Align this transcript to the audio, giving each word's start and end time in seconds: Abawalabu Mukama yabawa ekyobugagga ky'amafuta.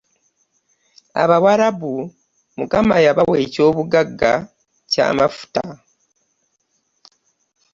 Abawalabu 1.21 1.93
Mukama 2.57 2.95
yabawa 3.05 3.35
ekyobugagga 3.45 4.31
ky'amafuta. 4.91 5.63